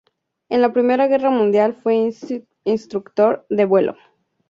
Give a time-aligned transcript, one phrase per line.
[0.49, 2.09] En la Primera Guerra Mundial fue
[2.65, 3.95] instructor de vuelo.